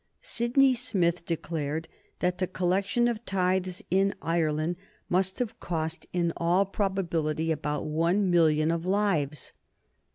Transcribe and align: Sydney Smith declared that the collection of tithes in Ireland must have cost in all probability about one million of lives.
Sydney 0.23 0.73
Smith 0.73 1.25
declared 1.25 1.87
that 2.21 2.39
the 2.39 2.47
collection 2.47 3.07
of 3.07 3.23
tithes 3.23 3.83
in 3.91 4.15
Ireland 4.19 4.77
must 5.09 5.37
have 5.37 5.59
cost 5.59 6.07
in 6.11 6.33
all 6.37 6.65
probability 6.65 7.51
about 7.51 7.85
one 7.85 8.31
million 8.31 8.71
of 8.71 8.83
lives. 8.83 9.53